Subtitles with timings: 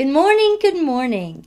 [0.00, 1.44] Good morning, good morning.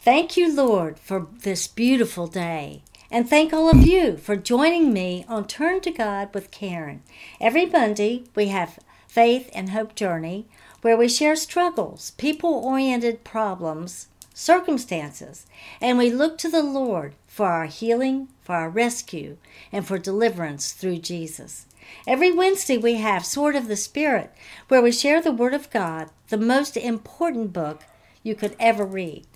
[0.00, 2.82] Thank you, Lord, for this beautiful day.
[3.10, 7.02] And thank all of you for joining me on Turn to God with Karen.
[7.40, 10.46] Every Monday, we have Faith and Hope Journey,
[10.82, 15.46] where we share struggles, people oriented problems, circumstances,
[15.80, 19.36] and we look to the Lord for our healing, for our rescue,
[19.72, 21.66] and for deliverance through Jesus.
[22.06, 24.32] Every Wednesday, we have Sword of the Spirit,
[24.68, 27.84] where we share the Word of God, the most important book
[28.22, 29.26] you could ever read.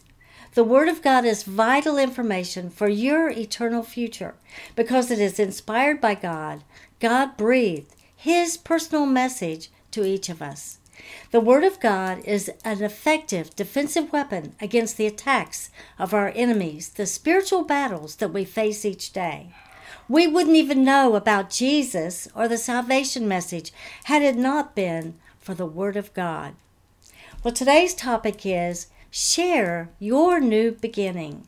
[0.55, 4.37] The Word of God is vital information for your eternal future
[4.77, 6.63] because it is inspired by God.
[7.01, 10.79] God breathed His personal message to each of us.
[11.33, 16.91] The Word of God is an effective defensive weapon against the attacks of our enemies,
[16.91, 19.53] the spiritual battles that we face each day.
[20.09, 23.73] We wouldn't even know about Jesus or the salvation message
[24.05, 26.55] had it not been for the Word of God.
[27.43, 31.47] Well, today's topic is share your new beginning.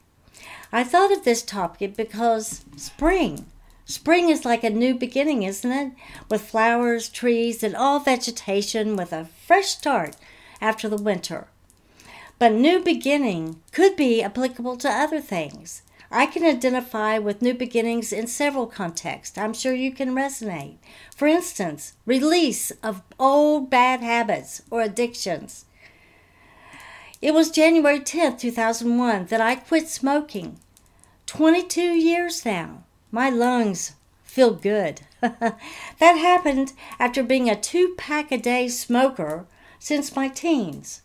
[0.73, 3.47] I thought of this topic because spring.
[3.85, 5.93] Spring is like a new beginning, isn't it?
[6.31, 10.17] With flowers, trees, and all vegetation with a fresh start
[10.61, 11.49] after the winter.
[12.39, 15.83] But new beginning could be applicable to other things.
[16.11, 19.37] I can identify with new beginnings in several contexts.
[19.37, 20.77] I'm sure you can resonate.
[21.15, 25.65] For instance, release of old bad habits or addictions.
[27.21, 30.59] It was January 10th, 2001, that I quit smoking.
[31.27, 32.85] 22 years now.
[33.11, 35.01] My lungs feel good.
[35.21, 35.59] that
[36.01, 39.47] happened after being a two pack a day smoker
[39.79, 41.03] since my teens.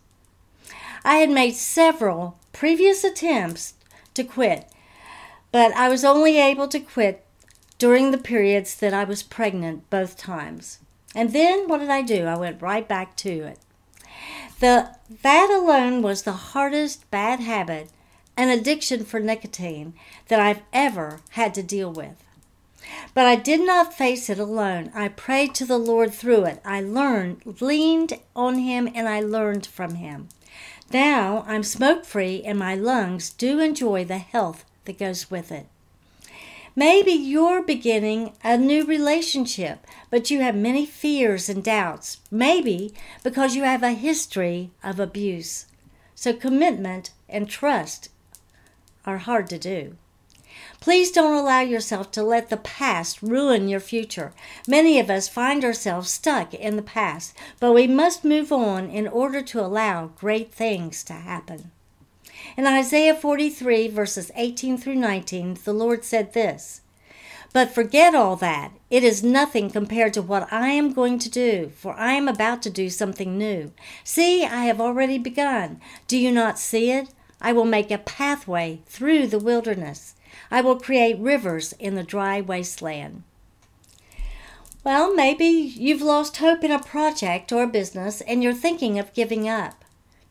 [1.03, 3.73] I had made several previous attempts
[4.13, 4.69] to quit
[5.51, 7.25] but I was only able to quit
[7.77, 10.79] during the periods that I was pregnant both times.
[11.15, 12.25] And then what did I do?
[12.25, 13.59] I went right back to it.
[14.59, 17.89] The that alone was the hardest bad habit
[18.37, 19.93] an addiction for nicotine
[20.27, 22.23] that I've ever had to deal with.
[23.13, 24.91] But I did not face it alone.
[24.95, 26.61] I prayed to the Lord through it.
[26.65, 30.29] I learned, leaned on Him, and I learned from Him.
[30.91, 35.67] Now I'm smoke free, and my lungs do enjoy the health that goes with it.
[36.75, 42.19] Maybe you're beginning a new relationship, but you have many fears and doubts.
[42.31, 42.93] Maybe
[43.23, 45.65] because you have a history of abuse.
[46.15, 48.09] So, commitment and trust
[49.05, 49.97] are hard to do.
[50.79, 54.33] Please don't allow yourself to let the past ruin your future.
[54.67, 59.07] Many of us find ourselves stuck in the past, but we must move on in
[59.07, 61.71] order to allow great things to happen.
[62.61, 66.81] In Isaiah 43, verses 18 through 19, the Lord said this
[67.53, 68.73] But forget all that.
[68.91, 72.61] It is nothing compared to what I am going to do, for I am about
[72.61, 73.71] to do something new.
[74.03, 75.81] See, I have already begun.
[76.07, 77.09] Do you not see it?
[77.41, 80.13] I will make a pathway through the wilderness.
[80.51, 83.23] I will create rivers in the dry wasteland.
[84.83, 89.15] Well, maybe you've lost hope in a project or a business and you're thinking of
[89.15, 89.80] giving up.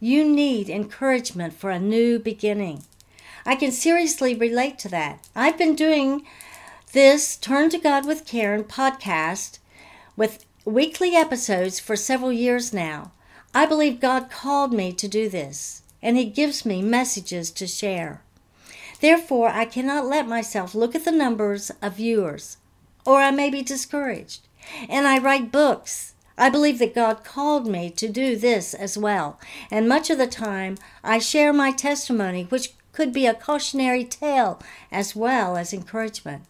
[0.02, 2.84] You need encouragement for a new beginning.
[3.44, 5.28] I can seriously relate to that.
[5.36, 6.26] I've been doing
[6.92, 9.58] this Turn to God with Karen podcast
[10.16, 13.12] with weekly episodes for several years now.
[13.54, 18.22] I believe God called me to do this, and He gives me messages to share.
[19.02, 22.56] Therefore, I cannot let myself look at the numbers of viewers,
[23.04, 24.48] or I may be discouraged.
[24.88, 29.38] And I write books I believe that God called me to do this as well,
[29.70, 34.58] and much of the time I share my testimony, which could be a cautionary tale
[34.90, 36.44] as well as encouragement.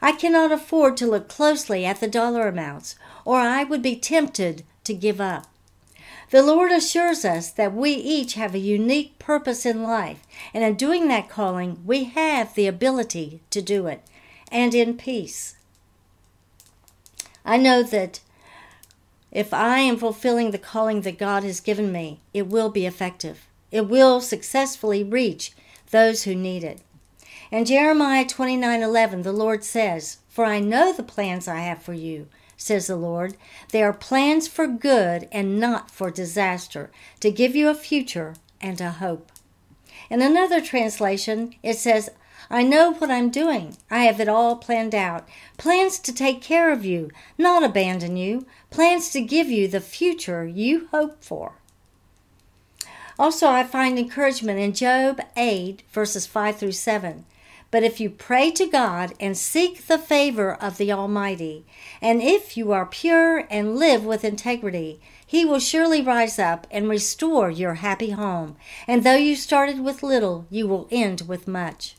[0.00, 4.62] I cannot afford to look closely at the dollar amounts, or I would be tempted
[4.84, 5.48] to give up.
[6.30, 10.24] The Lord assures us that we each have a unique purpose in life,
[10.54, 14.00] and in doing that calling, we have the ability to do it,
[14.52, 15.56] and in peace.
[17.44, 18.20] I know that
[19.34, 23.46] if I am fulfilling the calling that God has given me, it will be effective.
[23.70, 25.52] It will successfully reach
[25.90, 26.80] those who need it.
[27.50, 32.28] In Jeremiah 29:11, the Lord says, "For I know the plans I have for you,"
[32.56, 33.36] says the Lord.
[33.70, 36.90] "They are plans for good and not for disaster,
[37.20, 39.32] to give you a future and a hope."
[40.08, 42.10] In another translation, it says,
[42.50, 43.76] I know what I'm doing.
[43.90, 45.26] I have it all planned out.
[45.56, 48.46] Plans to take care of you, not abandon you.
[48.70, 51.54] Plans to give you the future you hope for.
[53.18, 57.24] Also, I find encouragement in Job 8, verses 5 through 7.
[57.70, 61.64] But if you pray to God and seek the favor of the Almighty,
[62.00, 66.88] and if you are pure and live with integrity, He will surely rise up and
[66.88, 68.56] restore your happy home.
[68.86, 71.96] And though you started with little, you will end with much.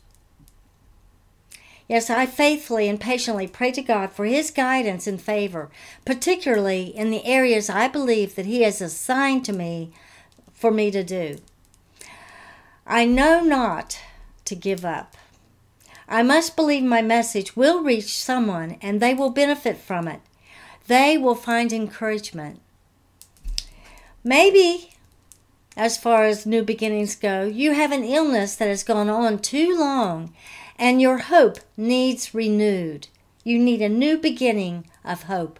[1.87, 5.69] Yes, I faithfully and patiently pray to God for His guidance and favor,
[6.03, 9.91] particularly in the areas I believe that He has assigned to me
[10.53, 11.37] for me to do.
[12.87, 13.99] I know not
[14.45, 15.15] to give up.
[16.07, 20.21] I must believe my message will reach someone and they will benefit from it.
[20.87, 22.61] They will find encouragement.
[24.23, 24.91] Maybe,
[25.75, 29.77] as far as new beginnings go, you have an illness that has gone on too
[29.77, 30.33] long
[30.77, 33.07] and your hope needs renewed.
[33.43, 35.59] You need a new beginning of hope.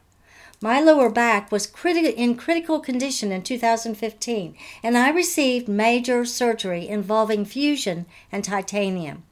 [0.62, 6.88] My lower back was criti- in critical condition in 2015, and I received major surgery
[6.88, 9.24] involving fusion and titanium.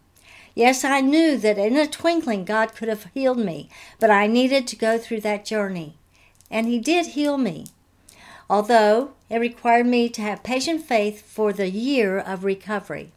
[0.53, 3.69] Yes, I knew that in a twinkling God could have healed me,
[3.99, 5.97] but I needed to go through that journey.
[6.51, 7.65] And He did heal me,
[8.49, 13.11] although it required me to have patient faith for the year of recovery.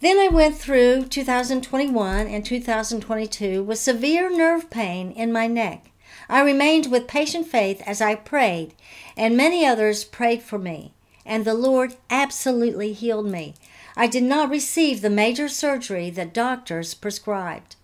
[0.00, 5.90] Then I went through 2021 and 2022 with severe nerve pain in my neck.
[6.28, 8.74] I remained with patient faith as I prayed,
[9.16, 10.92] and many others prayed for me,
[11.24, 13.54] and the Lord absolutely healed me.
[13.96, 17.76] I did not receive the major surgery that doctors prescribed.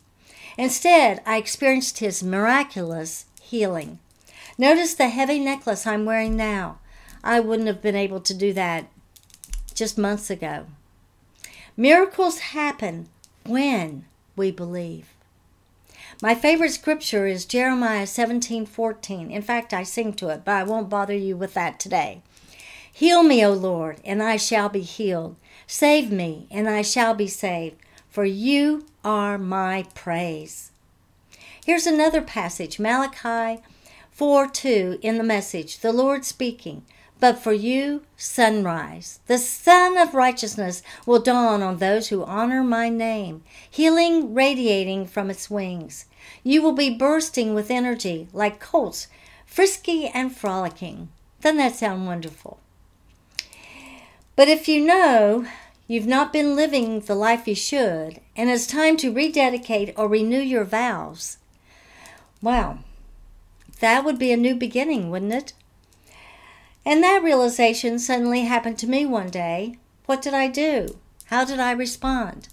[0.58, 4.00] Instead, I experienced His miraculous healing.
[4.58, 6.79] Notice the heavy necklace I'm wearing now.
[7.25, 8.88] I wouldn't have been able to do that
[9.75, 10.67] just months ago.
[11.76, 13.08] Miracles happen
[13.46, 14.04] when
[14.36, 15.08] we believe.
[16.20, 19.30] My favorite scripture is Jeremiah 17:14.
[19.30, 22.20] In fact, I sing to it, but I won't bother you with that today.
[22.92, 25.36] Heal me, O Lord, and I shall be healed.
[25.66, 27.76] Save me, and I shall be saved,
[28.10, 30.72] for you are my praise.
[31.64, 33.62] Here's another passage, Malachi
[34.10, 36.84] 4 2 in the message, the Lord speaking.
[37.22, 39.20] But for you, sunrise.
[39.28, 45.30] The sun of righteousness will dawn on those who honor my name, healing radiating from
[45.30, 46.06] its wings.
[46.42, 49.06] You will be bursting with energy like colts,
[49.46, 51.10] frisky and frolicking.
[51.40, 52.58] Doesn't that sound wonderful?
[54.34, 55.46] But if you know
[55.86, 60.40] you've not been living the life you should, and it's time to rededicate or renew
[60.40, 61.38] your vows,
[62.42, 62.80] well,
[63.78, 65.52] that would be a new beginning, wouldn't it?
[66.84, 69.79] And that realization suddenly happened to me one day.
[70.06, 70.99] What did I do?
[71.26, 72.49] How did I respond?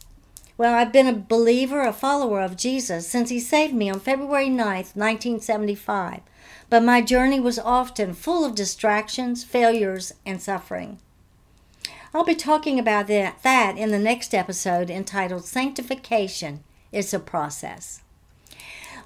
[0.58, 4.50] Well, I've been a believer, a follower of Jesus since he saved me on February
[4.50, 6.22] 9th, 1975.
[6.70, 11.00] But my journey was often full of distractions, failures, and suffering.
[12.14, 18.02] I'll be talking about that, in the next episode entitled Sanctification is a Process.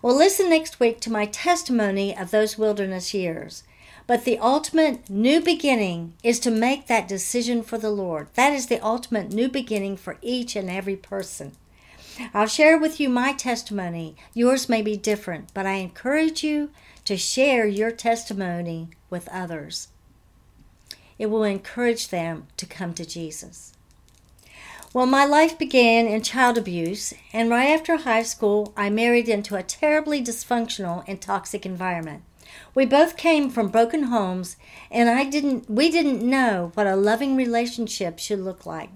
[0.01, 3.63] Well, listen next week to my testimony of those wilderness years.
[4.05, 8.27] But the ultimate new beginning is to make that decision for the Lord.
[8.35, 11.53] That is the ultimate new beginning for each and every person.
[12.33, 14.15] I'll share with you my testimony.
[14.33, 16.69] Yours may be different, but I encourage you
[17.05, 19.87] to share your testimony with others.
[21.17, 23.73] It will encourage them to come to Jesus.
[24.93, 29.55] Well, my life began in child abuse, and right after high school, I married into
[29.55, 32.23] a terribly dysfunctional and toxic environment.
[32.75, 34.57] We both came from broken homes
[34.89, 38.89] and I didn't we didn't know what a loving relationship should look like.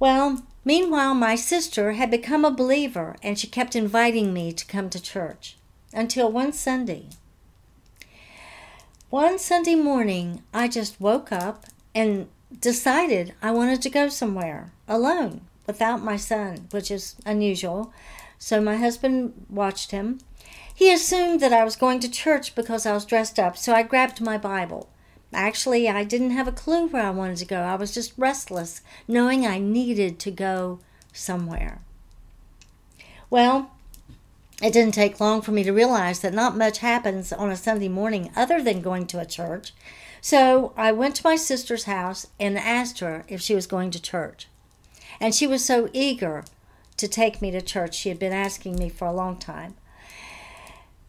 [0.00, 4.90] Well, meanwhile my sister had become a believer and she kept inviting me to come
[4.90, 5.56] to church
[5.92, 7.06] until one Sunday.
[9.10, 12.28] One Sunday morning, I just woke up and
[12.60, 17.92] decided I wanted to go somewhere alone without my son, which is unusual.
[18.38, 20.20] So my husband watched him
[20.78, 23.82] he assumed that I was going to church because I was dressed up, so I
[23.82, 24.88] grabbed my Bible.
[25.34, 27.62] Actually, I didn't have a clue where I wanted to go.
[27.62, 30.78] I was just restless, knowing I needed to go
[31.12, 31.80] somewhere.
[33.28, 33.72] Well,
[34.62, 37.88] it didn't take long for me to realize that not much happens on a Sunday
[37.88, 39.72] morning other than going to a church.
[40.20, 44.00] So I went to my sister's house and asked her if she was going to
[44.00, 44.46] church.
[45.18, 46.44] And she was so eager
[46.98, 47.94] to take me to church.
[47.94, 49.74] She had been asking me for a long time.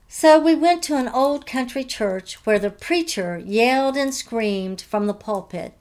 [0.07, 5.05] So we went to an old country church where the preacher yelled and screamed from
[5.05, 5.73] the pulpit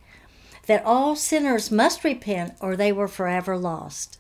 [0.67, 4.19] that all sinners must repent or they were forever lost.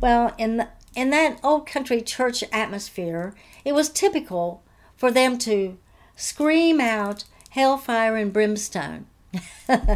[0.00, 4.64] Well, in the, in that old country church atmosphere, it was typical
[4.96, 5.78] for them to
[6.16, 9.06] scream out hellfire and brimstone.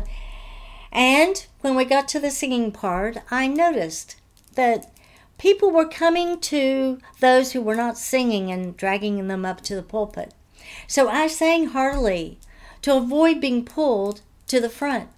[0.93, 4.15] and when we got to the singing part, I noticed
[4.55, 4.94] that
[5.39, 9.83] people were coming to those who were not singing and dragging them up to the
[9.83, 10.33] pulpit.
[10.87, 12.39] So I sang heartily
[12.83, 15.09] to avoid being pulled to the front.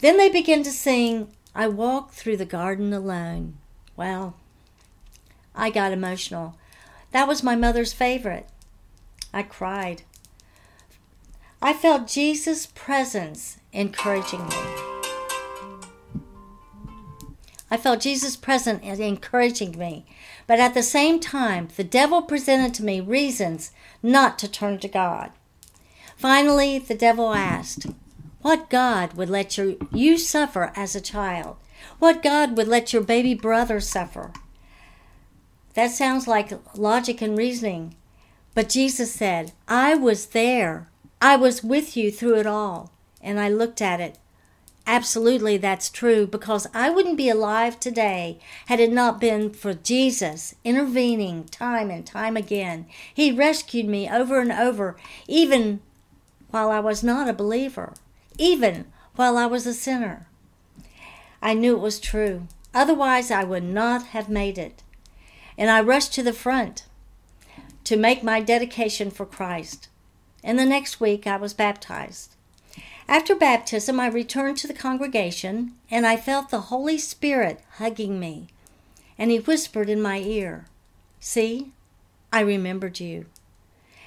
[0.00, 3.58] Then they began to sing, I Walk Through the Garden Alone.
[3.96, 4.36] Well,
[5.54, 6.56] I got emotional.
[7.10, 8.48] That was my mother's favorite.
[9.32, 10.02] I cried.
[11.60, 14.89] I felt Jesus' presence encouraging me.
[17.70, 20.04] I felt Jesus present and encouraging me.
[20.46, 23.70] But at the same time, the devil presented to me reasons
[24.02, 25.30] not to turn to God.
[26.16, 27.86] Finally, the devil asked,
[28.42, 31.56] What God would let your, you suffer as a child?
[31.98, 34.32] What God would let your baby brother suffer?
[35.74, 37.94] That sounds like logic and reasoning.
[38.54, 40.88] But Jesus said, I was there.
[41.22, 42.90] I was with you through it all.
[43.22, 44.18] And I looked at it
[44.92, 50.56] Absolutely, that's true because I wouldn't be alive today had it not been for Jesus
[50.64, 52.86] intervening time and time again.
[53.14, 54.96] He rescued me over and over,
[55.28, 55.78] even
[56.50, 57.94] while I was not a believer,
[58.36, 60.26] even while I was a sinner.
[61.40, 62.48] I knew it was true.
[62.74, 64.82] Otherwise, I would not have made it.
[65.56, 66.86] And I rushed to the front
[67.84, 69.88] to make my dedication for Christ.
[70.42, 72.34] And the next week, I was baptized.
[73.10, 78.46] After baptism, I returned to the congregation and I felt the Holy Spirit hugging me.
[79.18, 80.66] And he whispered in my ear,
[81.18, 81.72] See,
[82.32, 83.26] I remembered you.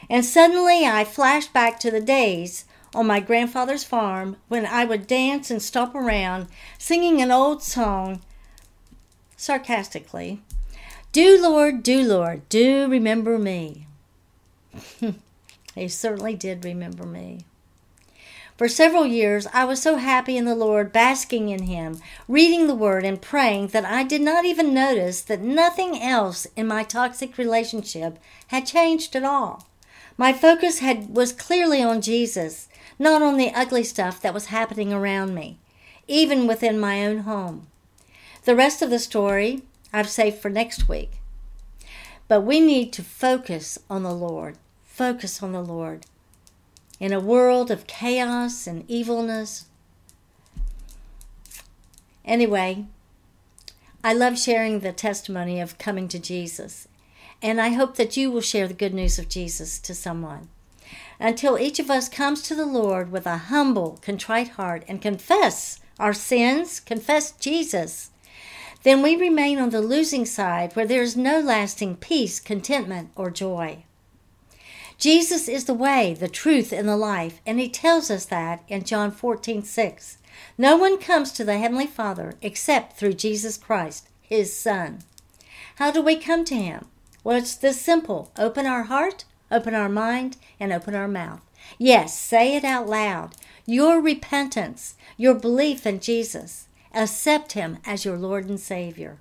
[0.09, 2.63] And suddenly I flashed back to the days
[2.95, 8.21] on my grandfather's farm when I would dance and stomp around singing an old song
[9.35, 10.41] sarcastically
[11.11, 13.85] Do, Lord, do, Lord, do remember me.
[15.75, 17.41] he certainly did remember me.
[18.57, 22.75] For several years, I was so happy in the Lord, basking in Him, reading the
[22.75, 27.37] Word, and praying that I did not even notice that nothing else in my toxic
[27.39, 29.67] relationship had changed at all.
[30.17, 32.67] My focus had, was clearly on Jesus,
[32.99, 35.57] not on the ugly stuff that was happening around me,
[36.07, 37.65] even within my own home.
[38.45, 41.13] The rest of the story I've saved for next week.
[42.27, 44.57] But we need to focus on the Lord.
[44.85, 46.05] Focus on the Lord
[47.03, 49.65] in a world of chaos and evilness.
[52.23, 52.85] Anyway,
[54.01, 56.87] I love sharing the testimony of coming to Jesus,
[57.41, 60.47] and I hope that you will share the good news of Jesus to someone.
[61.19, 65.81] Until each of us comes to the Lord with a humble, contrite heart and confess
[65.99, 68.11] our sins, confess Jesus,
[68.83, 73.29] then we remain on the losing side where there is no lasting peace, contentment, or
[73.29, 73.83] joy.
[75.03, 78.85] Jesus is the way, the truth, and the life, and he tells us that in
[78.85, 80.17] John 14 6.
[80.57, 84.99] No one comes to the Heavenly Father except through Jesus Christ, his Son.
[85.75, 86.85] How do we come to him?
[87.21, 91.41] Well, it's this simple open our heart, open our mind, and open our mouth.
[91.77, 93.35] Yes, say it out loud.
[93.65, 96.67] Your repentance, your belief in Jesus.
[96.93, 99.17] Accept him as your Lord and Savior.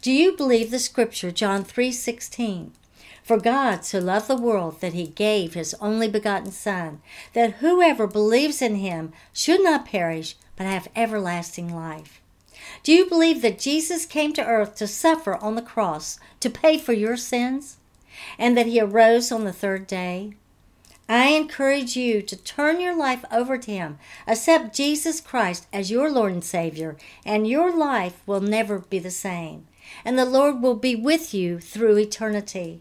[0.00, 2.70] Do you believe the scripture John 3:16?
[3.28, 7.02] For God so loved the world that he gave his only begotten Son,
[7.34, 12.22] that whoever believes in him should not perish, but have everlasting life.
[12.82, 16.78] Do you believe that Jesus came to earth to suffer on the cross to pay
[16.78, 17.76] for your sins,
[18.38, 20.32] and that he arose on the third day?
[21.06, 23.98] I encourage you to turn your life over to Him.
[24.26, 29.10] Accept Jesus Christ as your Lord and Savior, and your life will never be the
[29.10, 29.66] same.
[30.02, 32.80] And the Lord will be with you through eternity.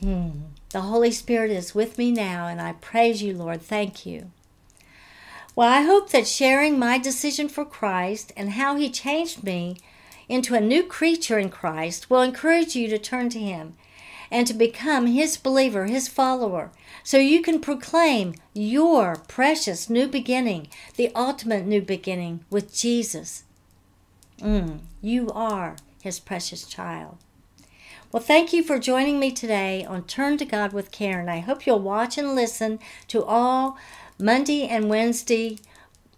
[0.00, 0.30] Hmm.
[0.70, 3.62] The Holy Spirit is with me now, and I praise you, Lord.
[3.62, 4.30] Thank you.
[5.56, 9.76] Well, I hope that sharing my decision for Christ and how He changed me
[10.28, 13.74] into a new creature in Christ will encourage you to turn to Him
[14.30, 16.70] and to become His believer, His follower,
[17.02, 23.44] so you can proclaim your precious new beginning, the ultimate new beginning with Jesus.
[24.40, 27.16] Mm, you are His precious child.
[28.10, 31.28] Well, thank you for joining me today on Turn to God with Karen.
[31.28, 33.76] I hope you'll watch and listen to all
[34.18, 35.58] Monday and Wednesday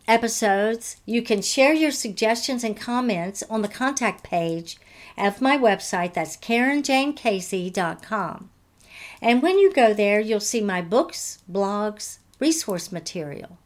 [0.07, 0.99] episodes.
[1.05, 4.79] You can share your suggestions and comments on the contact page
[5.19, 6.15] of my website.
[6.15, 8.51] That's KarenJaneCasey.com.
[9.21, 13.59] And when you go there, you'll see my books, blogs, resource material.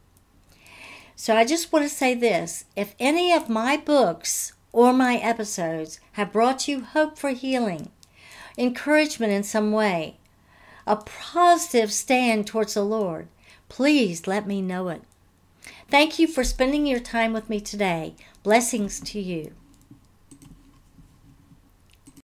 [1.14, 6.00] So I just want to say this if any of my books or my episodes
[6.12, 7.90] have brought you hope for healing,
[8.56, 10.16] encouragement in some way,
[10.86, 13.28] a positive stand towards the Lord,
[13.68, 15.02] please let me know it.
[15.88, 18.14] Thank you for spending your time with me today.
[18.42, 19.52] Blessings to you.